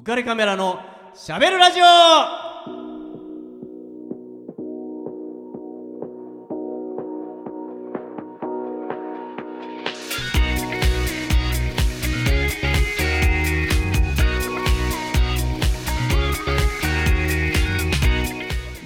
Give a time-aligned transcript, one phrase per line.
[0.00, 0.80] 浮かれカメラの
[1.14, 1.84] しゃべるラジオ。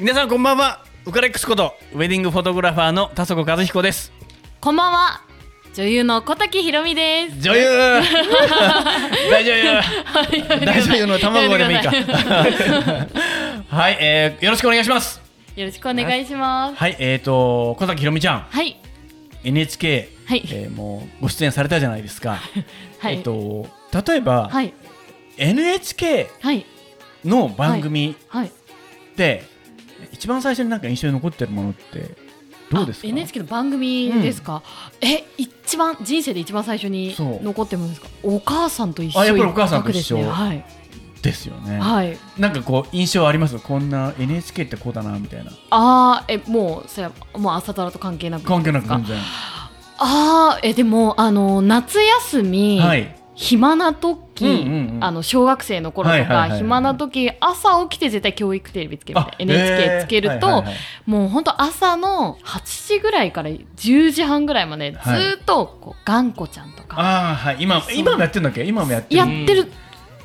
[0.01, 0.85] 皆さんこんばんは。
[1.07, 4.13] ウカレックスことウェディングフォトグラファーの田底和彦です。
[4.61, 5.24] こんばんは。
[5.75, 7.41] 女優の小滝ひろみです。
[7.41, 7.67] 女優。
[9.29, 9.65] 大女優。
[10.65, 11.91] 大女優の卵でもいいか。
[13.69, 15.21] はい、えー、よろしくお願いします。
[15.57, 16.77] よろしくお願いします。
[16.77, 18.47] はいえーと小崎ひろみちゃん。
[18.49, 18.77] はい。
[19.43, 20.43] NHK、はい。
[20.47, 22.39] えーもうご出演されたじゃないですか、
[23.01, 23.17] はい。
[23.17, 23.67] えっと
[24.07, 24.73] 例えば、はい。
[25.39, 26.65] NHK はい。
[27.25, 28.47] の番組はい。
[28.47, 28.51] っ
[29.17, 29.43] て、
[30.13, 32.24] 一番最初になんか印象に残ってるものって
[32.71, 33.07] どうですか？
[33.07, 34.63] あ NHK の番組ですか、
[35.01, 38.09] え一番人生で一番最初に残ってるものですか？
[38.23, 40.65] お母さんと一緒あやっぱりお母さんと一緒ですねはい。
[41.23, 42.19] ですよね、はい。
[42.39, 43.59] なんかこう印象あります？
[43.59, 45.53] こんな NHK ってこうだなみたいな。
[45.71, 48.45] あーえもうそれはもう朝ドラと関係なく？
[48.45, 49.19] 関係なく全然。
[49.99, 53.17] あーえでもあの夏休み、はい。
[53.37, 56.59] 暇な時、うんうんうんあの小学生の頃とか、はいはいはいはい。
[56.59, 60.75] 暇な時朝起きて絶対教育テレビつけるみたいな NHK つけると、はいはいはい
[61.07, 64.99] もう本当朝の8時ぐらいから10時半ぐらいまでず
[65.41, 66.99] っとこう頑固ちゃんとか。
[66.99, 67.57] ああはい。
[67.61, 68.65] 今今もやってるんだっけ？
[68.65, 69.17] 今もやってる。
[69.19, 69.71] やってる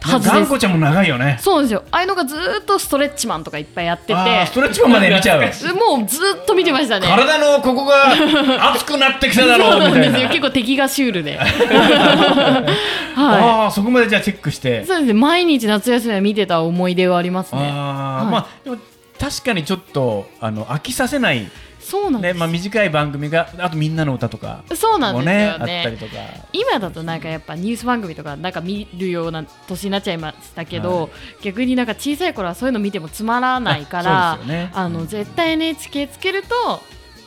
[0.02, 0.36] はずです。
[0.36, 1.38] 頑固ちゃんも長いよね。
[1.42, 1.83] そうですよ。
[1.92, 4.45] ああいうのがずーっとストレッチマンとかいっぱいやってて。
[4.47, 5.42] ストレッチマンまで見ちゃう。
[5.42, 7.08] もうずーっと見てましたね。
[7.08, 10.11] 体のここが熱くなってきただろそうなんうみたいな。
[10.11, 10.30] ですよ。
[10.30, 11.38] 結構敵がシュールで。
[11.39, 12.72] はい。
[13.16, 14.86] ああそこまでじゃあチェックして。
[14.86, 15.14] そうですね。
[15.14, 17.70] 毎日夏休みは見てた思い出はありますね。
[17.72, 18.31] ああ、はい。
[18.31, 18.77] まあでも
[19.20, 21.52] 確かにちょっとあの飽きさせないね
[21.90, 25.50] そうなんです、まあ短い番組があとみんなの歌とかそうなんもですよね。
[25.52, 26.12] あったりねとか。
[26.54, 31.10] 今だとなんかやっぱニュース番組とかなんか見るような年になっちゃいましたけど、はい。
[31.42, 34.72] 逆になんか小さい頃はそういうの見てもつまらないからあね。
[34.73, 36.82] あの絶対 NHK つけると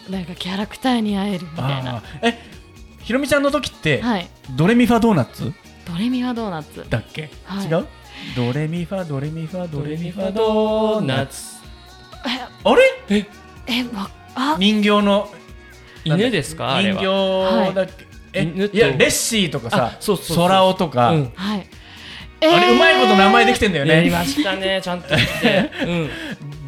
[0.08, 2.02] なんかキャラクターに会えるみたいな。
[2.22, 2.38] え
[3.00, 4.28] ひろみちゃんの時って、はい。
[4.56, 5.52] ドレミファドーナツ？
[5.84, 6.86] ドレミファドーナツ。
[6.88, 7.66] だっけ、はい。
[7.66, 7.86] 違う？
[8.36, 11.56] ドレミファドレミファドレミファドドーーナツ。
[12.24, 12.74] あ
[13.08, 13.26] れ？
[13.66, 14.10] えわあ
[14.58, 15.28] 人形の
[16.04, 21.32] 犬ですかあれ人は形だっけ、えいやレッシーとかさあそうそうそう空尾とか、うん。
[21.34, 21.66] はい。
[22.44, 23.94] あれうまいこと名前できてんだよね。
[23.94, 26.10] やりましたね ちゃんとうん。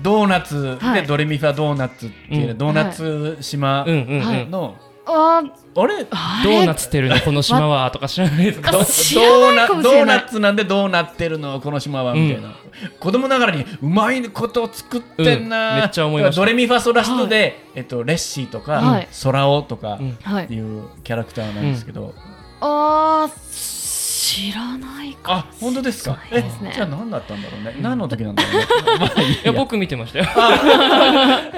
[0.02, 1.06] ドーナツではい。
[1.06, 2.58] ドレミファドーナツっていう、うん。
[2.58, 4.76] ドーナツ島うんうんうん、はいの、
[5.06, 5.42] あ
[5.76, 6.06] あれ？
[6.10, 6.50] あれ？
[6.50, 10.16] ドーナツてるのこの島はとか知らないですかあ知らないかもしドーれない。
[10.18, 12.54] ナツなんでどうなってるのこの島はみたいな、
[13.00, 16.40] 子供ながらにうまいことを作ってんな、うんめっちゃ思いました。
[16.40, 19.08] ドレミファソラシドで、えっと、レッシーとか、はい。
[19.22, 20.12] 空尾とかうん。
[20.22, 20.46] はい。
[20.46, 22.14] いうキャラクターなんですけど、
[22.60, 23.83] あー
[24.24, 25.32] 知らないか。
[25.34, 26.18] あ本当ですか？
[26.30, 26.42] え
[26.72, 27.76] じゃあ何だったんだろうね。
[27.80, 28.66] 何の時なんだろうね。
[29.00, 29.52] まあいや。
[29.52, 30.26] 僕見てましたよ。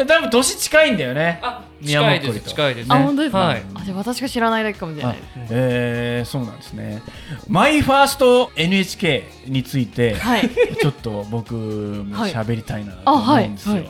[0.06, 1.40] 多分年近いんだよね。
[1.84, 2.92] 近いです近いです。
[2.92, 3.62] あ本当ですか、はい。
[3.74, 5.16] あじゃあ私が知らないだけかもしれなあい
[5.50, 7.02] えー、そうなんですね。
[7.48, 10.50] マイファースト NHK について、はい。
[10.80, 13.84] ちょっと僕も喋りたいなとあ思うんですよ。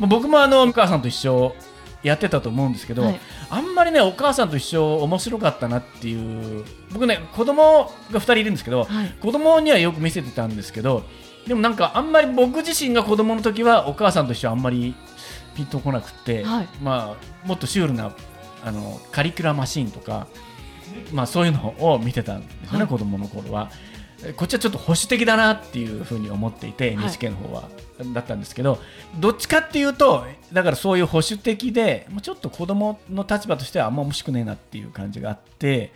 [0.00, 1.54] 僕もあのお母さんと一緒
[2.06, 3.20] やってたと思うんですけど、はい。
[3.50, 9.14] あんまりねお母さんと一緒面白かったなっていう僕ね子供が2人いるんですけど、はい。
[9.20, 11.04] 子供にはよく見せてたんですけど
[11.46, 14.94] でもなんかあんまり僕自身が子供の時はお母さんと一緒あんまり
[15.54, 16.68] ピンとこなくて、はい。
[16.82, 18.12] まあもっとシュールな
[18.64, 20.26] あのカリキュラマシーンとか、
[21.12, 22.86] まあ、そういうのを見てたんですよね、はい。
[22.88, 23.70] 子供の頃は。
[24.34, 26.94] こっちはちょっと保守的だなっていうふうに思っていて、はい。
[26.94, 27.68] NHK の方は
[28.14, 28.78] だったんですけど
[29.18, 35.92] どっちかっていうとだからそういう保守的でもうちょっと子供の立場としてはあんま面白くねえなっていう感じがあって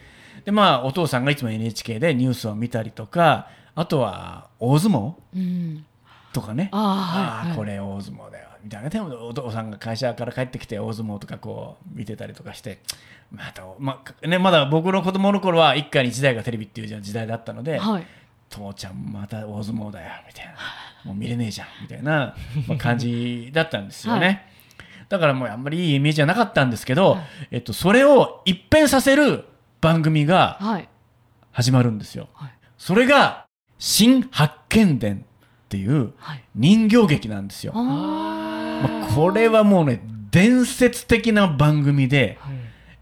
[0.46, 5.84] でまあお父さんがいつも NHK でニュースを見たりとかあとは大相撲うん。
[6.32, 6.68] とかね。
[6.72, 8.88] あーはいこれ大相撲だよみたいな。
[8.88, 12.78] でもお父さんが会社から帰ってきて大相撲とかこう見てたりとかして
[13.32, 18.06] またまあね、まだ僕の子供の頃は一家に一台がテレビっていう時代だったので、はい
[18.50, 20.53] 父ちゃんまた大相撲だよみたいな
[21.04, 22.34] もう見れねえじゃんみたいな
[22.66, 25.07] まあ感じだったんですよね、はい。
[25.09, 27.48] だからもうあんまりいいイメージじゃなかったんですけど、はい。
[27.53, 29.45] えっと、それを一変させる
[29.80, 30.89] 番組がはい。
[31.53, 32.51] 始まるんですよ、はい。
[32.78, 33.47] それが
[33.78, 36.45] 「新発見伝」っていうはい。
[36.54, 37.83] 人形劇なんですよ、あ
[38.83, 42.39] まあ、これはもうね伝説的な番組で、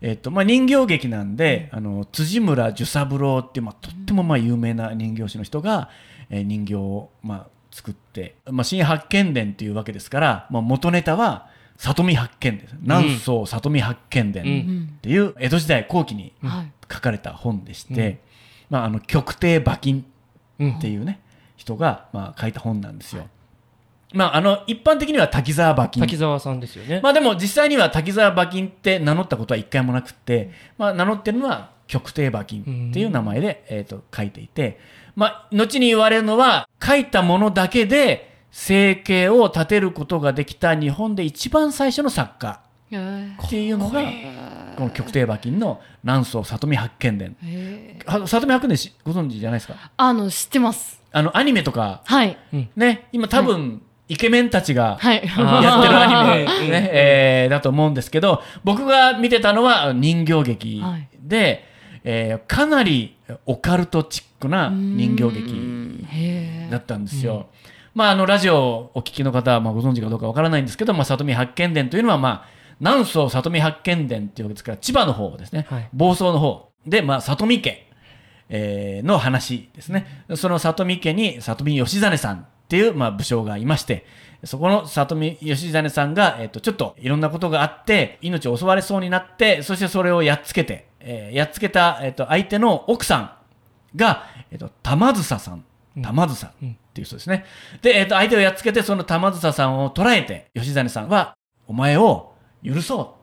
[0.01, 5.91] えっとまあ、人形劇なんで、あの辻村寿三郎っていう、まあ、とってもまあ有名な人形師の人が、
[6.31, 16.73] えー人形を、まあ、作って、まあ、新発見伝っていうわけですから、まあ、元ネタは里見八犬伝南宋里見八犬伝っていう江戸時代後期にはい。
[16.91, 18.23] 書かれた本でして、
[18.71, 20.05] まあ、あの極低馬琴
[20.59, 20.73] うん。
[20.79, 21.21] っていうね、
[21.57, 23.29] 人が、まあ、書いた本なんですよ。
[24.15, 26.01] まあ、あの一般的には滝沢馬琴。
[26.01, 27.01] 滝沢さんですよね。
[27.03, 34.79] まあでも実際には滝沢馬琴って名乗ったことは一回もなくって、まあ、名乗ってるのは極低馬琴っていう名前で、えー、と書いていて、
[35.17, 42.61] まあ、後に言われるのは書いたものだけで生計を立てることができた日本で一番最初の作家
[43.41, 44.01] っていうのが
[44.77, 47.37] この極低馬琴の南宋里見八犬伝。
[48.07, 49.91] 里見八犬伝しご存知じゃないですか？
[49.97, 51.03] あの知ってます。
[51.13, 52.03] あのアニメとか。
[52.05, 52.37] はい。
[52.77, 60.83] ね今多分、イケメンたちがやってるアニメ、う んねえーだと思うんですけど僕が見てたのは人形劇
[61.21, 61.65] で、
[62.05, 63.17] えーかなり
[63.47, 67.49] オカルトチックな人形劇へだったんですよ。
[67.95, 72.49] まあ、あのラジオをお聞きの方はまあご存知かどうかわからないんですけど、まあ、里見八犬伝というのは、まあ、
[72.81, 75.89] 南宋里見八犬伝っていうわけですから千葉の方ですね、はい。
[75.93, 76.71] 房総の方。
[76.87, 77.89] で、まあ、里見家、
[78.49, 80.25] えーの話ですね。
[80.37, 84.07] その里見家に里見義実さんっていう、まあ、武将がいまして、
[84.45, 93.33] そこの里見義実さんが、えっ、と、ちょっといろんなことがあって、命を襲われそうになって、そしてそれをやっつけて、えーやっつけた、えっ、と、相手の奥さん
[93.97, 95.65] が、えっ、と、玉梓さん。
[96.01, 96.51] 玉梓っ
[96.95, 97.45] ていう人ですね。
[97.83, 101.37] で、えっ、と、相手をやっつけて、その玉梓さんを捕らえて、義実さんは、
[101.67, 102.33] お前を
[102.65, 103.17] 許そ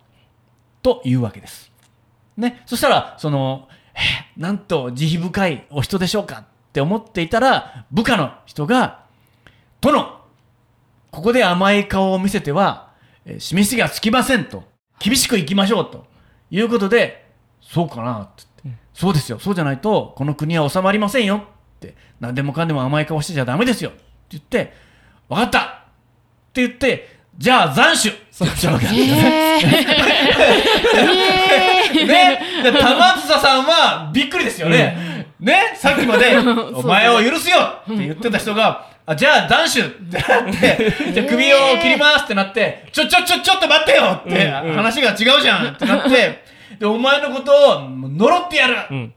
[0.80, 1.72] うと言うわけです。
[2.38, 2.62] ね。
[2.66, 6.40] そしたら、その、えーなんと慈悲深いお人でしょうか？
[6.40, 9.06] って思っていたら、部下の人が、
[9.80, 10.20] 殿
[11.12, 12.92] ここで甘い顔を見せては、
[13.26, 14.64] えー示しがつきませんと。
[15.00, 16.06] 厳しくいきましょうと。
[16.52, 17.25] いうことで、
[17.68, 19.40] そうかなって言って、そうですよ。
[19.40, 21.96] そうじゃないと、この国は収まりませんよって。
[22.20, 24.74] 何でもかんでも甘い顔してちゃダメですよって言って、
[25.28, 25.60] わかった。
[25.60, 25.64] っ
[26.54, 29.16] て言って、じゃあ斬首って言っちゃうわけなんですね。
[29.16, 29.60] え
[32.02, 35.26] え ね、で玉梓さんはびっくりですよね。
[35.40, 36.38] ね、さっきまで、
[36.74, 44.76] お前を許すよって言ってた人が、あじゃあ、断首ってなって、 じゃあ首を切りますってなって、ちょ、ちょ、ちょ、ちょっと待ってよって、うんうん。
[44.76, 46.44] 話が違うじゃんってなって、
[46.80, 49.14] で、お前のことを呪ってやるってうん。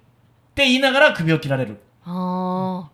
[0.57, 2.91] 言いながら首を切られるあ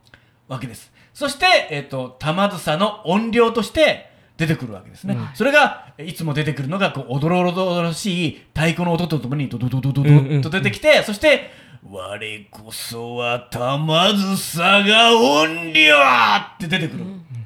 [0.49, 0.93] わけです。
[1.13, 5.15] そして、えっ、と、玉梓の音量として出てくるわけですね。
[5.15, 11.51] うんそれが、いつも出てくるのが、こう、おどろおどろしい太鼓の音とともに、ドドドドドドッと出てきて、そして、
[11.91, 17.05] 我こそは玉梓が音量って出てくる。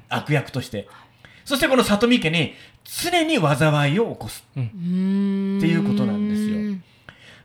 [0.08, 0.88] 悪役として。
[1.44, 2.52] そしてこの里見家に
[2.84, 4.44] 常に災いを起こす。
[4.56, 6.27] ーうーんっていうことなんですよ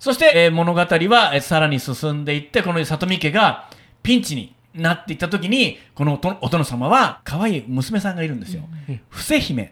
[0.03, 0.85] そして、えー物語は、
[1.33, 3.69] えーさらに進んでいって、この里見家が
[4.01, 8.63] ピンチになっていった時に、このお殿様は可愛い娘さんがいるんですよ。
[9.07, 9.63] 伏せ姫。
[9.63, 9.69] っ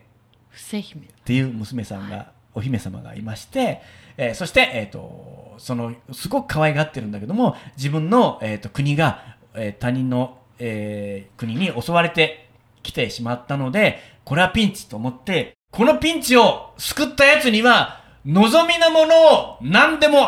[0.50, 1.10] 伏姫。
[1.26, 3.82] ていう娘さんが、お姫様がいまして、
[4.16, 12.48] えーそして、えっ、と、その、すごく可愛がってるんだけども、自分の、えー、と国が、えー他人の、えー国に襲われて
[12.84, 19.16] きてしまったので、これはピンチと思って、このピンチを救ったやつには、望みのもの
[19.54, 20.28] を何でも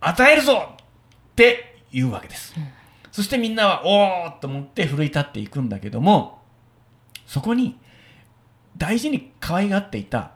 [0.00, 0.76] 与えるぞっ
[1.34, 2.54] て言うわけです。
[3.10, 6.42] そしてみんなは、おーっと思って奮い立っていくんだけども、
[7.26, 7.78] そこに
[8.76, 10.32] 大事に可愛がっていた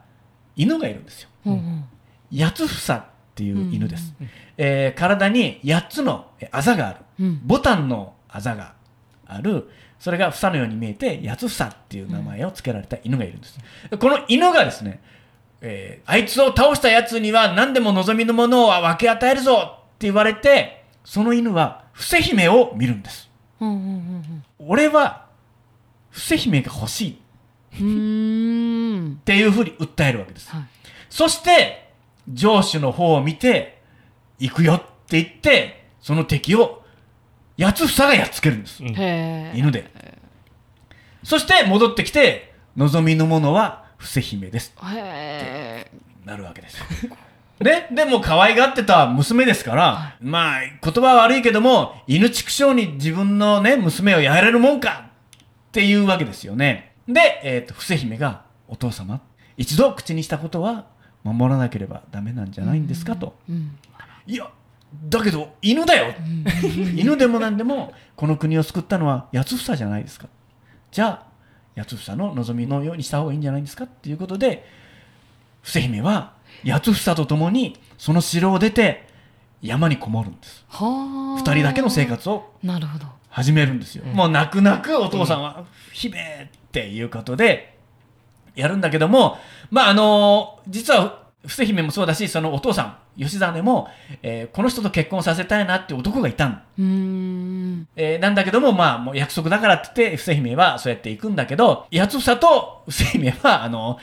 [0.56, 1.28] 犬がいるんですよ。
[1.46, 1.84] うんうん
[2.32, 3.04] 八つ房っ
[3.34, 4.14] ていう犬です。
[4.56, 7.00] えー体に8つのえあざがある。
[7.18, 8.74] うんボタンのあざが
[9.26, 9.68] ある。
[9.98, 13.58] それが房のように見えて、八つ房っていう名前を付けられた犬がいるんです。
[13.98, 15.02] この犬がですね、
[15.60, 23.30] えーあいつを倒したやつには何でも望みのものを分け与えるぞって言われて、その犬は伏せ姫を見るんです。
[23.60, 25.26] うんうんうん俺は
[26.10, 27.76] 伏せ姫が欲しいっ
[29.24, 30.50] ていうふうに訴えるわけです。
[30.50, 30.64] はい
[31.10, 31.90] そして、
[32.32, 33.82] 上司の方を見て、
[34.38, 36.84] 行くよって言って、その敵を、
[37.58, 38.80] 八つ房がやっつけるんです。
[39.54, 39.90] 犬で。
[41.24, 44.72] そして戻ってきて、望みのものは伏せ姫です。
[44.82, 45.90] へえ
[46.24, 46.86] なるわけですよ。
[47.60, 55.10] ね、でも可愛がってた娘ですから、まあ、言葉は悪いけども、犬畜生に自分のね、娘をやれるもんか
[55.68, 56.94] っていうわけですよね。
[57.06, 59.20] で、えっ、と、伏せ姫が、お父様、
[59.58, 60.86] 一度口にしたことは
[61.22, 63.34] 守らなければダメなんじゃないんですかと。
[63.48, 63.76] うん
[64.26, 64.50] いや、
[65.08, 66.14] だけど、犬だよ
[66.96, 70.28] 犬でも何でも、この国を救ったのは八つ房じゃないですか。
[70.90, 71.29] じゃあ、
[71.80, 74.66] 八つ房の望みのようにした方がいいんじゃないですかっていうことで、
[75.62, 76.34] 伏せ姫は
[76.64, 79.06] 八つ房と共にその城を出て
[79.62, 80.64] 山にこもるんです。
[80.68, 82.52] はあ二人だけの生活を
[83.28, 84.04] 始めるんですよ。
[84.04, 87.78] もう泣く泣くお父さんは、姫っていうことで
[88.54, 89.38] やるんだけども、
[89.70, 93.88] まああの実は伏姫もそうだしそのお父さん吉実も、
[94.22, 97.88] えーこの人と結婚させたいなって男がいたんん。
[97.96, 103.98] えーなんだけども、まあ、もう約束だからって言って、伏姫はそうやって行くんだけど、八房と伏姫は、あの、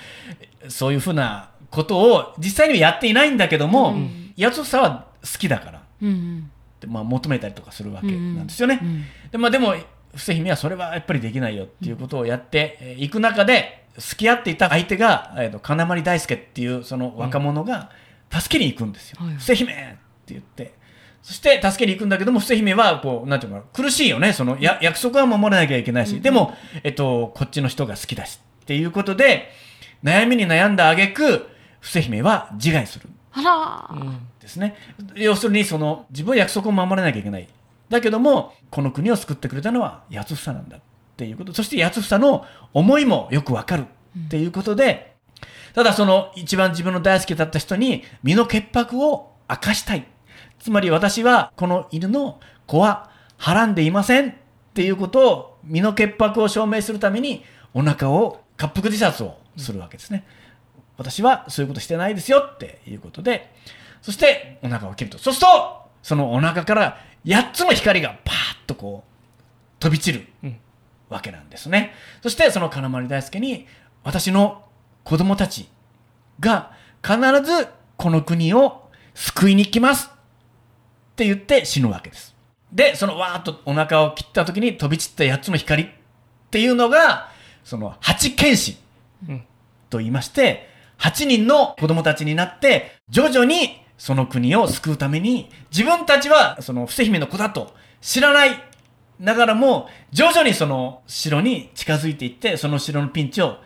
[0.68, 4.34] そういうふうなことを実際にはやっていないんだけども、うん。
[4.38, 8.14] 八房は好きだから、うんでまあ、求めたりとかするわけな
[8.44, 8.80] んですよね。
[8.82, 9.04] うん。
[9.32, 9.76] でまあ、でも、
[10.16, 17.90] 伏姫はそれはやっぱりできないよっていうことをやってえーいく中で、付き合っていた相手が、えーと金丸大輔っていうその若者が
[18.32, 19.18] 助けに行くんですよ。
[19.22, 19.76] はい伏姫っ
[20.26, 20.76] て言って。
[21.24, 24.32] そして助けに行くんだけども、伏姫はこう、なんていうのかな、苦しいよね。
[24.32, 29.50] そのや約束は守らなきゃいけないし、でも、えっと、こっちの人が好きだしっていうことで、
[30.04, 31.50] 悩みに悩んだ挙句、
[31.82, 33.10] 伏姫は自害する。
[33.34, 34.76] あらーうんですね。
[35.16, 37.48] 要するにその自分は約束を守らなきゃいけない。
[37.90, 40.82] だけどもこの国を救ってくれたのは八房なんだっ
[41.18, 41.54] ていうこと。
[41.54, 43.86] そして八房の思いもよくわかる
[44.26, 45.16] っていうことで、
[45.74, 50.06] ただその一番自分の大好きだった人に身の潔白を明かしたい。
[50.60, 54.34] つまり私はこの犬の子ははらんでいませんっ
[54.74, 57.44] ていうことを身の潔白を証明するために
[57.74, 60.26] お腹を滑腹自殺をするわけですね。
[60.98, 63.52] 私はそういうことしてないですよっていうことで、
[64.02, 65.18] そしてお腹を切ると。
[65.18, 69.38] そうすると、そのお腹から8つの光がパーッとこう
[69.80, 70.28] 飛び散る。
[70.44, 70.60] うん
[71.10, 71.94] わけなんですね。
[72.22, 73.68] そしてその金丸大輔に
[74.04, 74.64] 私の
[75.04, 75.68] 子供たち
[76.40, 76.72] が
[77.04, 82.36] 必ずこの国を救いに来ますって言って死ぬわけです。
[82.72, 85.88] で、そのわーっとお腹を切った時に飛び散った8つの光っ
[86.52, 87.32] ていうのが、
[87.64, 88.78] その八剣士
[89.90, 98.52] と言いまして、8人の子供たちになって、徐々にその国を救うために、自分たちはその伏姫の子だと知らない
[99.20, 103.58] ながらも、徐々にその城に近づいていって、その城のピンチを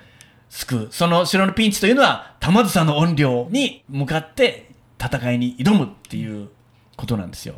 [0.49, 0.87] 救う。
[0.91, 6.49] その城のピンチというのは、玉梓の怨霊に向かって戦いに挑むっていう
[6.95, 7.55] ことなんですよ。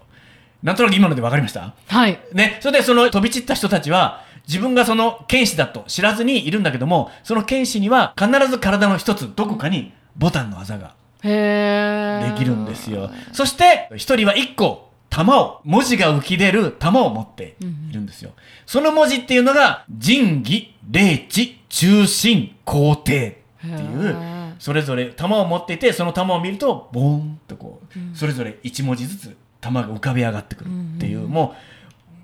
[0.62, 1.74] なんとなく今ので分かりました？
[1.88, 13.10] はいね、それでその飛び散った人たちは、自分がその剣士だと知らずにいるんだけども、その剣士には必ず体の一つ、どこかにボタンの技ができるんですよ。
[13.34, 18.32] そして、一人は一個、玉を、文字が浮き出る玉を持っているんですよ。
[18.66, 31.54] その文字っていうのが、仁義、霊知、中心、皇帝っていう、それぞれ玉を持っていて、その玉を見ると、ボーンとこう、それぞれ一文字ずつ玉が浮かび上がってくるっていう、も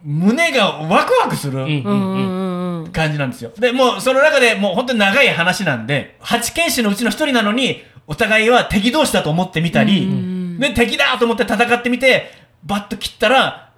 [0.04, 2.84] う、胸がワクワクする、うんうんうん。
[2.84, 3.52] うん感じなんですよ。
[3.60, 10.60] で、もうその中でもう本当に長い話なんで、八剣士のうちの一人なのに、お互いは敵同士だと思ってみたり、うん。
[10.60, 13.72] で、敵だと思って戦ってみて、バッと切ったら、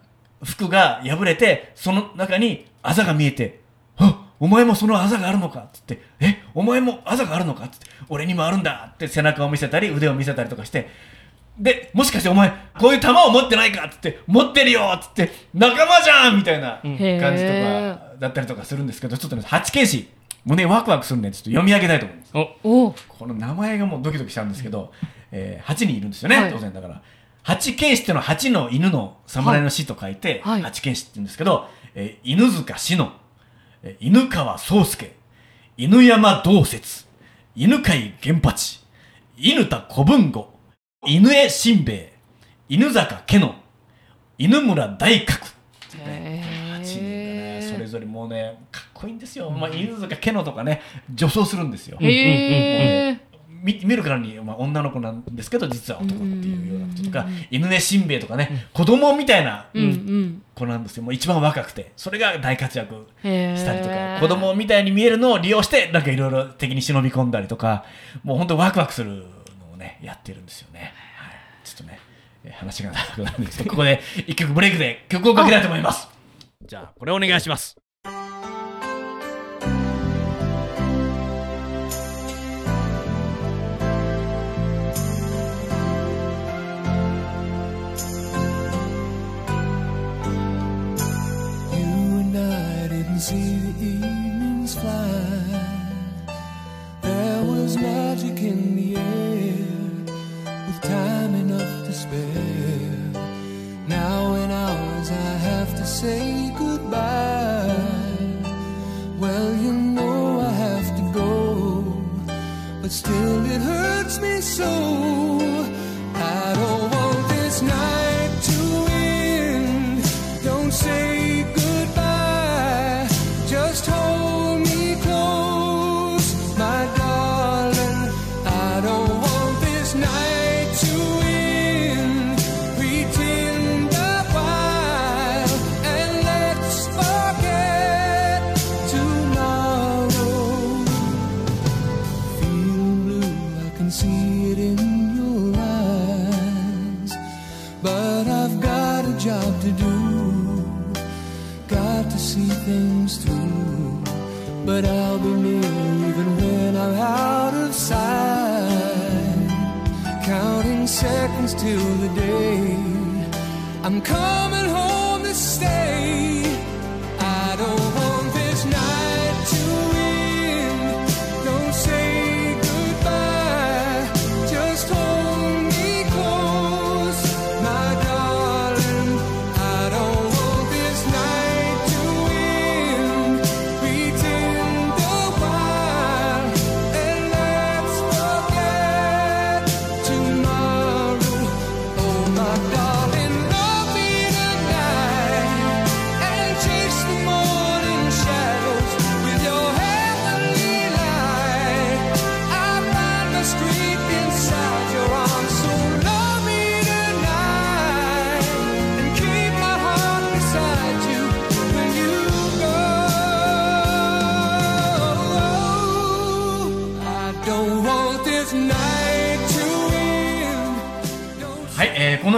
[0.43, 3.61] 服が破れて、その中にあざが見えて、
[3.97, 7.65] あお前もそのあざがあるのかっつって、えお前もあざがあるのか？
[7.65, 10.87] っつって、俺にもあるんだって背中を見せたり、腕を見せたりとかして、
[11.59, 13.85] で、もしかしてお前、こういう弾を持ってないか？
[13.85, 16.37] っつって、持ってるよっつって、仲間じゃん！
[16.37, 20.09] みたいな感じとか、だったりとかするんですけど、ちょっとね、八剣士、
[20.43, 22.31] 胸ワクワクするんで、ちょっと読み上げたいと思います。
[22.63, 22.87] お。
[22.87, 24.91] おこの名前がもうドキドキしちゃうんですけど、
[25.31, 26.51] えー、8人いるんですよね、はい。
[26.51, 27.01] 当然だから。
[27.43, 33.11] 八剣士っていうのは8の犬の侍の死と書いて、はい八剣士って言うんですけど、えー犬塚志乃、
[33.83, 35.15] えー犬川宗介、
[35.77, 37.05] 犬山道節、
[37.55, 38.85] 犬飼源八、
[39.37, 40.53] 犬田小文吾、
[41.05, 42.13] 犬江新兵衛、
[42.69, 43.55] 犬坂家の、
[44.37, 45.45] 犬村大角。
[46.05, 46.43] へ
[46.79, 49.49] 8人がね、ーそれぞれもうね、かっこいいんですよ。
[49.49, 50.81] まあ、犬塚家のとかね、
[51.13, 51.97] 女装するんですよ。
[51.99, 53.30] へえ
[53.63, 59.67] 見見るからに、まあ、女の子なんですけど実は男っていうようなこととか、犬根しんべヱとかね、子供みたいな
[60.55, 61.03] 子なんですよ。
[61.03, 67.85] もう一番若くてそれが大活躍したりとか子供みたいに見えるのを利用してなんかいろいろ敵に忍び込んだりとか
[68.23, 69.25] もう本当ワクワクする
[69.59, 71.99] のをねやってるんですよね、はい、ちょっとね
[72.43, 76.09] えー話が長くなるんですけどここで一曲ブレイクで曲をかけたいと思います。
[76.65, 77.75] じゃあこれお願いします「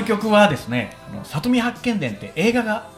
[0.04, 2.90] の曲はですね「あの里見八犬伝」って映画が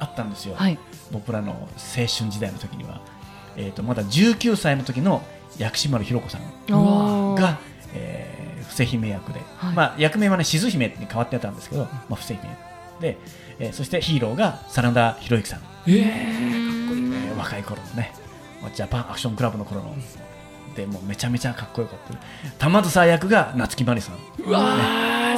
[0.00, 0.78] あったんですよ、はい。
[1.10, 3.00] 僕らの青春時代の時には、
[3.56, 5.22] えー、とまだ19歳の時の
[5.58, 7.58] 薬師丸ひろ子さんが、
[7.94, 9.74] えー伏姫役で、はい。
[9.74, 12.38] まあ、役名はね静姫に変わってたんですけど、まあ、伏姫。
[13.00, 13.18] で、
[13.58, 17.36] えーそしてヒーローが真田広之さん、えー。
[17.36, 18.14] 若い頃のね
[18.62, 19.94] まあジャパンアクションクラブの頃の。
[20.74, 22.50] でもうめちゃめちゃかっこよかった。
[22.58, 24.16] 玉梓役が夏木マリさん。
[24.42, 25.31] うわー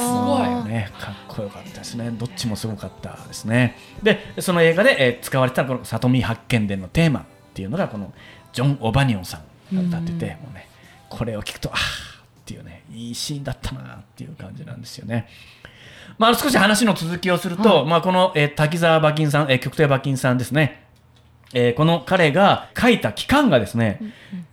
[1.97, 2.17] ですね。
[2.17, 3.75] どっちもすごかったですね。
[4.03, 7.23] で、その映画で、えー使われてたこの里見八犬伝のテーマっ
[7.53, 8.13] ていうのがこの
[8.53, 10.67] ジョン・オバニオンさんが歌ってて、もうね、
[11.09, 11.81] これを聞くと、あーっ
[12.45, 15.27] ていうね、いいシーンだったなっていう感じなんですよね。
[16.17, 20.83] まあ、少し話の続きをすると、まあ、この、えー滝沢馬琴さん、えー曲亭馬琴さんですね。
[21.53, 23.99] えーこの彼が書いた期間がですね、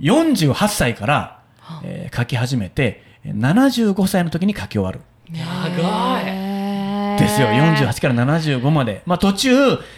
[0.00, 1.40] 48歳から、
[1.84, 5.00] えー書き始めて、75歳の時に書き終わる。
[5.30, 6.41] 長い
[7.32, 7.48] ですよ。
[7.48, 9.50] 48から75まで、まあ、途中、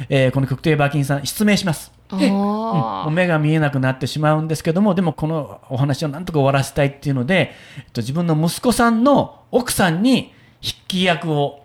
[0.08, 1.92] えーこの曲亭馬琴さん失明します。
[2.08, 2.32] あで、うん。
[2.32, 11.64] ーもう目が見えなくなってしまうんですけどもでもこのお話をなんとか終わらせたいっていうので、えっと、自分の息子さんの奥さんに筆記役を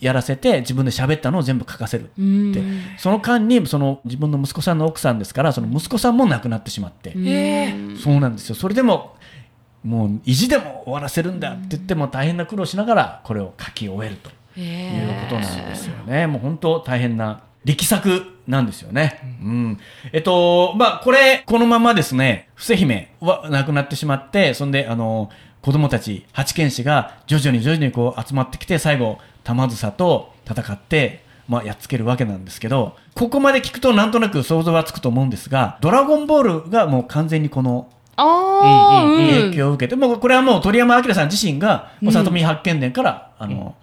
[0.00, 2.12] やらせて自分で喋ったのを全部書かせるって。
[2.18, 2.54] うん。
[2.98, 7.96] その間にその自分の息子さんの奥さんですからその息子さんも亡くなってしまって、え。
[7.96, 8.54] そうなんですよ。
[8.54, 9.16] それでも
[9.84, 14.30] もう意地でも終わらせるんだって言っても大変な苦労しながらこれを書き終えると。
[14.62, 16.26] いうことなんですよね。
[16.26, 19.38] もう本当大変な力作なんですよね。
[19.42, 19.78] うん。
[20.12, 43.74] えっと、まあ、これ、このままですね、伏姫は亡くなってしまって、そんで、あの、子供たち、八犬士が徐々に徐々にこう集まってきて、最後、玉梓と戦って、まあ、やっつけるわけなんですけど、ここまで聞くとなんとなく想像はつくと思うんですが、ドラゴンボールがもう完全にこの影響を受けて、もうこれはもう鳥山明さん自身が、もう里見八犬伝から、あの、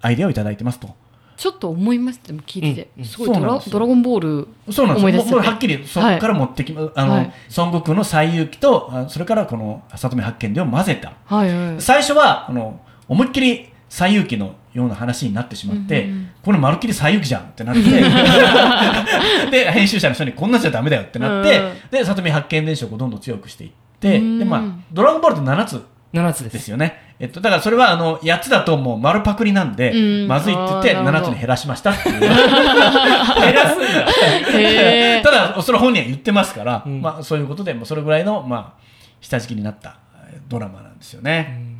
[0.00, 0.94] アイデアをいただいてますと。
[1.36, 5.08] ちょっと思いましたも聞いてうんてすごいドラドラゴンボールそうなんですよ。
[5.08, 7.32] 思い出しちゃってもうこれはっきりそこから持ってきま、あの、はい。
[7.56, 11.12] 孫悟空の西遊記と、あそれからこの里見八犬伝を混ぜた。
[11.26, 11.80] はいはい。
[11.80, 16.30] 最初は、あの、思いっきり西遊記のような話になってしまって、うんうんうん。
[16.42, 17.82] これまるっきり西遊記じゃんってなって、
[19.50, 21.72] で、編集者の人にこんなんじゃダメだよってなって、うん。
[21.90, 24.38] で、里見八犬伝承をどんどん強くしていって、うん。
[24.38, 25.84] で、まあ、ドラゴンボールって7つ
[26.20, 27.14] 7つでですすよね。
[27.18, 32.20] えっと、だからそれはあの8つだともう丸パクリなんで、うんまずいって言ってあーなるほど7つに減らしましたっていう。
[32.20, 38.82] 減らすんだただ、それ本人は言ってますから、うんまあ、そういうことで、もうそれぐらいの、まあ、
[39.20, 39.96] 下敷きになった
[40.30, 41.76] えードラマなんですよね。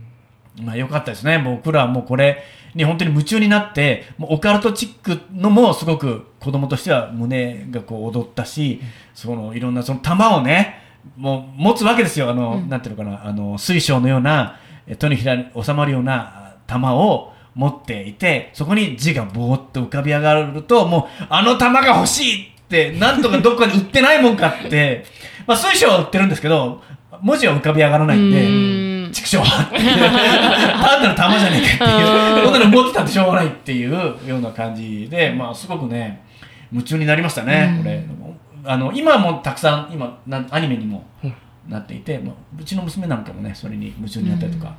[0.62, 1.38] まあ、よかったですね。
[1.38, 2.42] 僕らはもうこれ
[2.74, 8.80] に本当に夢中になって、もうオカルトチックのもすごく子供としては胸がこう踊ったし、
[9.14, 10.85] そのいろんなその玉をね、
[11.16, 12.30] もう持つわけですよ。
[12.30, 12.68] あの、うん。
[12.68, 25.04] なんていうのかな、あの、水晶のような、え手のひらに収まるようなあ玉を持っていて、そこに字がぼーっと浮かび上がると、もう、あの玉が欲しいって、なんとかどっかに売ってないもんかって、
[25.46, 26.82] まあ、水晶は売ってるんですけど、
[27.22, 28.48] 文字は浮かび上がらないんで、う
[29.08, 29.12] ん。
[29.12, 29.82] 畜生はっていう。
[29.96, 32.44] 単なる玉じゃねえかっていう。
[32.44, 36.22] こんなの持ってたってしょうがないっていうような感じでまあすごくね
[36.72, 37.82] 夢中になりましたね、うん。
[37.84, 38.04] これ
[38.66, 41.04] あの今もたくさん今なんアニメにも
[41.68, 44.76] なっていて、まあ、うちの娘なんかもねそれに夢中になったりとか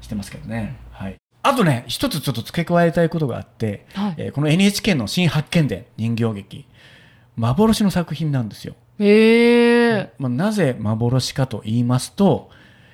[0.00, 4.14] してますけどね、はい、あとね一つちょっと付け加えたいことがあって、はい。
[4.18, 6.66] えーこの NHK の新発見伝人形劇。
[7.36, 8.74] 幻の作品なんですよ。
[8.98, 12.50] へえまあ、なぜ幻かと言いますと、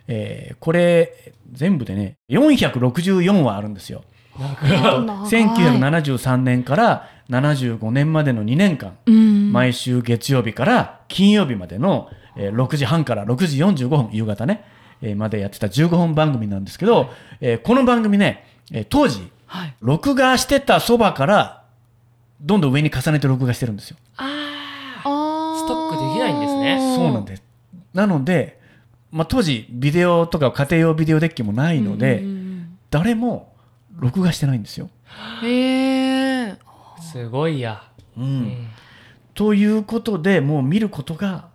[0.06, 4.04] えーこれ全部でね464話あるんですよ。
[4.38, 9.52] 1973年から75年までの2年間、うん。
[9.52, 14.64] 毎週月曜日から金曜日までの、えー6時半から6時45分夕方ね、
[15.02, 17.10] えーまでやってた15本番組なんですけど、
[17.40, 19.74] えーこの番組ね、えー当時はい。
[19.80, 21.62] 録画してたそばから
[22.40, 23.96] どんどん上に重ねて録画してるんですよ。
[24.16, 25.58] ああー。
[25.58, 26.94] ストックできないんですね。
[26.96, 27.42] そうなんです。
[27.94, 28.60] なので、
[29.10, 32.46] まあ、当時ビデオとか家庭用ビデオデッキもないので、うんうん
[32.88, 33.52] 誰も
[33.98, 34.88] 録画してないんですよ。
[35.42, 35.95] うんへえあ
[37.00, 37.82] すごいや。
[38.16, 38.24] うん。
[38.24, 38.68] うん。
[39.34, 41.48] ということでもう見ることが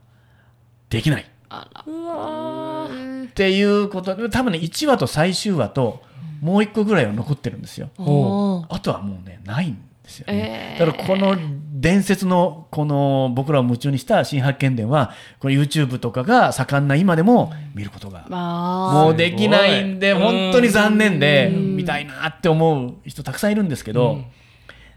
[0.89, 1.25] できない。
[1.49, 1.83] あら。
[1.85, 6.01] うわーっていうことで多分ね1話と最終話と
[6.41, 7.89] もう1個ぐらいは残ってるんですよ。
[7.97, 10.77] あとはもうねないんですよね。
[10.77, 10.85] えー。
[10.85, 11.37] だからこの
[11.73, 21.75] 伝説のこの僕らを夢中にした新発見伝はこの YouTube とかが盛んな今でも見ることがまあもうできないんで本当に残念でうん。
[21.77, 24.25] 見たいなって思う人たくさんいるんですけど、うん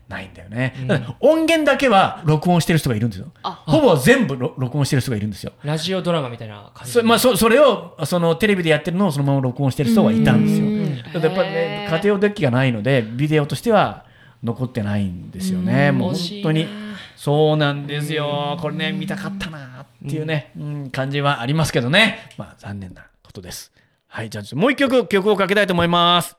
[0.08, 1.14] ないんだよね、うん。
[1.20, 3.32] 音源だけは録音してる人がいるんですよ。
[3.42, 3.62] あ。
[3.66, 5.52] ほぼ全部ろ録音してる人がいるんですよ。
[5.62, 6.92] ラジオドラマみたいな感じ。
[6.92, 10.66] そ,、まあ、そそれをそのテレビでやってるのをそのまま録音してる人はいたんですよ。
[10.66, 11.22] うん。
[11.22, 14.04] だやっぱりね家庭用デッキがないのでビデオとしては
[14.42, 15.88] 残ってないんですよね。
[15.92, 15.98] うん。
[15.98, 16.64] もう本当に。
[16.64, 16.70] な。
[17.16, 18.58] そうなんですよ。
[18.60, 22.30] これね見たかったなっていうね、うん感じはありますけどね。
[22.36, 23.72] まあ残念なことです。
[24.14, 26.36] はいじゃあちょっともう一曲曲をかけたいと思います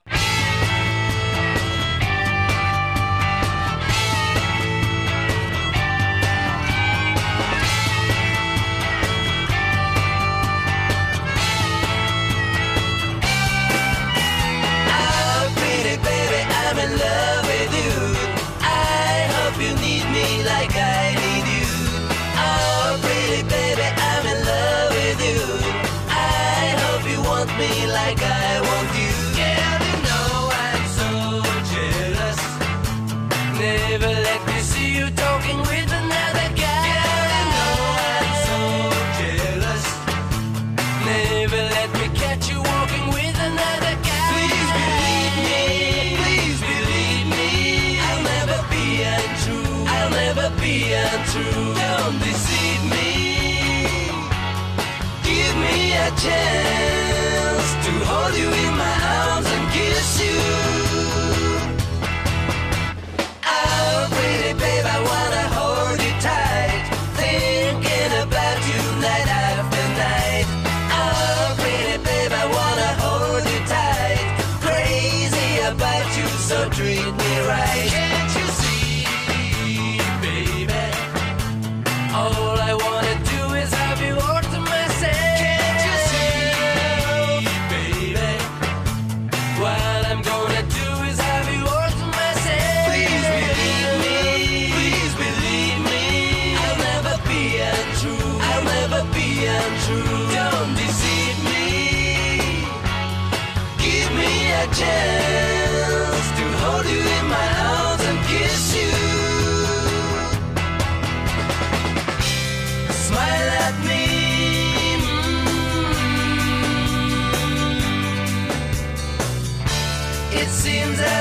[56.11, 58.74] chance to hold you in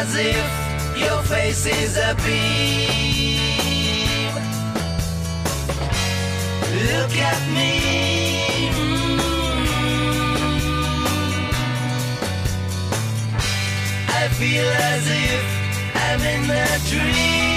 [0.05, 3.41] as if your face is a beam.
[6.89, 7.71] Look at me.
[8.77, 9.19] Mm.
[14.21, 15.45] I feel as if
[16.07, 17.54] I'm in a dream.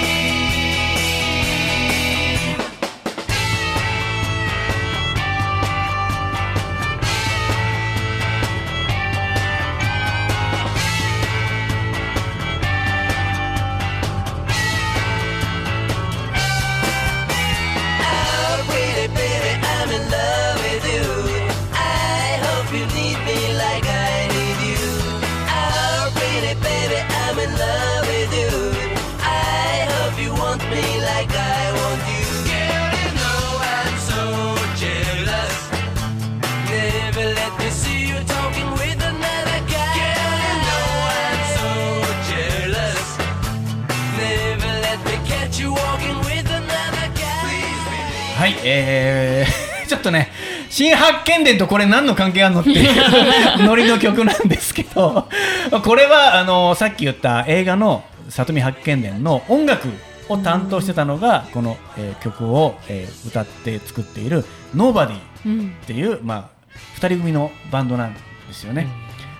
[48.38, 50.30] はい、えー、 ちょっとね、
[50.70, 52.86] 新発見伝とこれ何の関係あるのっていう
[53.66, 55.28] ノリの曲なんですけど、
[55.70, 59.88] これはあのさっき言った映画の里見発見伝の音楽
[60.28, 65.76] を担当してたのが、この、えー曲を、えー歌って作っている Nobody うん。
[65.82, 66.68] っていう、まあ、
[67.00, 68.20] 2人組のバンドなんで
[68.52, 68.86] すよね。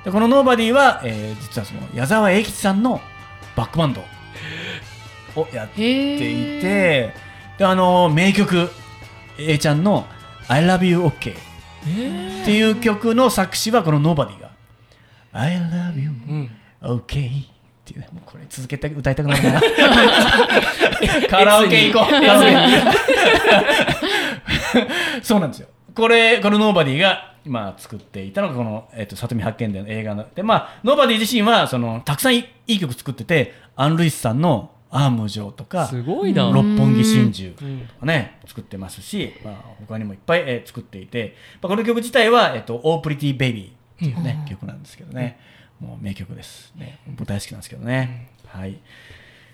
[0.04, 3.00] でこの Nobody は、えー実はその矢沢永吉さんの
[3.56, 4.02] バックバンド
[5.36, 7.12] をやっていて
[7.58, 8.70] であの名曲
[9.38, 10.06] A ちゃんの
[10.48, 14.47] 「I love you OK」っていう曲の作詞はこの Nobody が
[15.38, 16.08] 「I love you.
[16.08, 16.50] うん。
[16.82, 17.44] OK」っ
[17.84, 18.08] ていうね。
[18.12, 19.60] もうこれ続けて歌いたくなるな。
[21.30, 22.10] カラオケ行こう。
[22.10, 22.50] カラオケ。
[25.22, 25.68] そうなんですよ。
[25.94, 30.26] これこの Nobody が今作っていたのがこの、えっと里見八犬伝の映画の。
[30.34, 36.50] でまあ Nobody 自身はそのたくさんいいい曲作っててアン・ルイスさんの「アーム城」とかすごいな。
[36.50, 39.54] 六本木真珠うんとかね作ってますし、まあ、
[39.86, 45.40] 他にもいっぱい、えー作っていて、まあ、この曲自体は「えっと、オープリティ・ベイビー」っていうね、曲なんですけどね、
[45.80, 48.78] もう名曲です、ね、僕大好きなんですけどね、はい。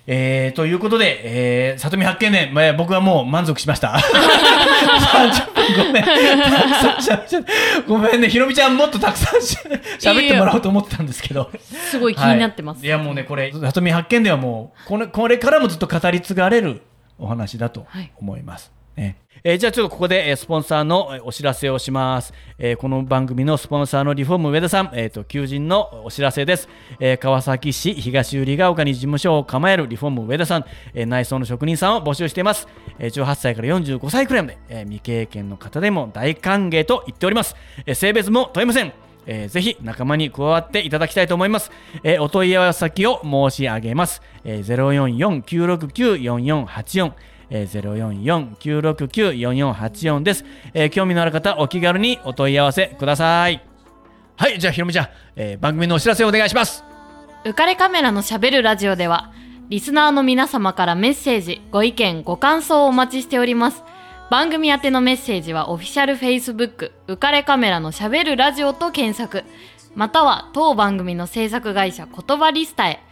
[0.07, 3.89] えー、ということで、えー、里見八犬伝、まあ、僕はもう満足しました。
[3.89, 6.05] 30分ごめん。
[7.89, 11.51] ごめんね、ひろみちゃんもっとたくさんしゃべってもらおうと思ってたんですけど。
[11.91, 12.81] すごい気になってます。
[12.81, 16.83] はい、いやもうねこれ里見発見ではもうこれこれからもずっと語り継がれる
[17.19, 18.13] お話だとはい。
[18.17, 18.73] 思います。
[18.97, 26.67] ねえーじゃあちょっとここで、えースポンサーのお知らせをします、えーこの番組のスポンサーのリフォーム上田さん、えー、と求人のお知らせです、
[26.99, 32.67] えー川崎市東百合ヶ丘に事務所を構えるリフォーム上田さん、えー内装の職人さんを募集しています、
[32.99, 37.55] えー18歳から45歳くらいまで、えー未経験の方でも大歓迎と言っております、
[37.85, 38.95] えー性別も問いません。
[39.27, 41.71] ぜひ仲間に加わっていただきたいと思います。
[42.21, 44.21] お問い合わせ先を申し上げます。
[44.45, 47.13] 044-969-4484。
[47.57, 53.64] えー、044-969-4484です、えー興味のある方、お気軽にお問い合わせください。
[54.37, 56.83] はい、じゃあひろみちゃん、えー番組のお知らせお願いします。
[57.45, 59.31] 浮かれカメラのしゃべるラジオでは、
[59.69, 63.85] リスナーの皆様からメッセージ、ご意見、ご感想をお待ちしております。
[64.31, 69.45] 番組宛てのメッセージはオフィシャル Facebook、浮かれカメラのしゃべるラジオと検索、
[69.95, 73.04] または当番組の制作会社言葉リスタへ。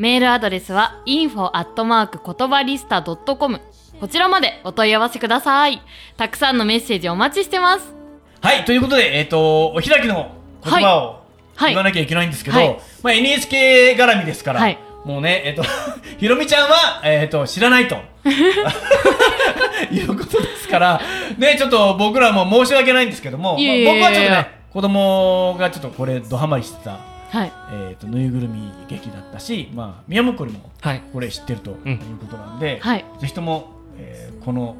[0.00, 3.60] メールアドレスは info アットマーク言葉リスタ .com
[4.00, 5.82] こちらまでお問い合わせください。
[6.16, 7.92] たくさんのメッセージお待ちしてます。
[8.40, 10.34] はい、ということで、えっ、と、お開きの
[10.64, 11.20] 言葉を
[11.54, 15.62] はい言わなきゃいけないんですけど、はいまあ、NHK 絡みですから、はいもうね、えっ、と、
[16.18, 17.96] ひろみちゃんは、えっ、と、知らないと。
[19.92, 21.00] いうことですから、
[21.36, 27.52] ね、ちょっと僕らも申し訳ないんですけども、いやいやいやまあ僕はちょっとね、子供がちょっとこれ、ドハマりしてた、はい。
[27.72, 31.02] えっ、と、ぬいぐるみ劇だったし、まあ、宮本りもはい。
[31.12, 33.04] これ知ってるということなんで、はい。
[33.20, 34.74] ぜひとも、えーこの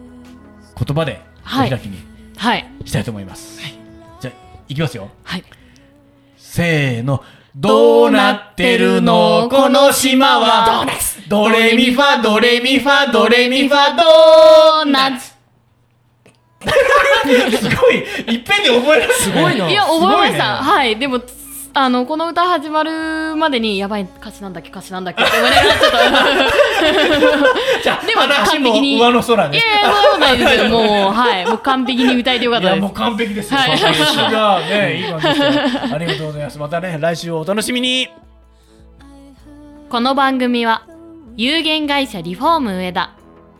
[0.82, 1.98] 言葉でおはい開きに
[2.36, 2.66] はい。
[2.86, 3.60] したいと思います。
[4.20, 4.34] じゃあ、
[4.68, 5.10] いきますよ。
[5.24, 5.44] はい。
[6.36, 7.22] せーの。
[7.54, 9.48] どうなってるの？
[9.50, 10.86] この島は。
[11.28, 15.34] ドレミファ、ドレミファ、ドレミファ、ドーナツ。
[17.58, 19.14] すごい、いっぺんに覚えられる。
[19.14, 20.56] すごいないや、覚えました。
[20.56, 20.96] はい。
[20.98, 21.20] でも、
[21.72, 27.82] あの、この歌始まるまでに、やばい、歌詞なんだっけ、歌詞なんだっけって 思いながら、ちょっと。
[27.82, 29.56] じゃあ、でも話完璧にも上の空ね。
[29.56, 31.46] いやいや、そうないですけど、もう、はい。
[31.46, 32.92] もう完璧に歌えてよかったですもう。
[32.92, 33.60] 完璧ですよ。
[33.60, 35.50] はい完璧ですいや、ね、いい感じですよ。
[35.94, 36.58] ありがとうございます。
[36.58, 38.08] またね、来週お楽しみに。
[39.88, 40.82] この番組は、
[41.36, 43.10] 有限会社リフォーム上田、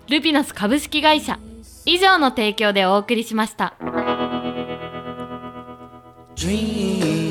[0.08, 1.38] ルピナス株式会社、
[1.86, 3.74] 以上の提供でお送りしました。
[6.36, 7.29] Dream,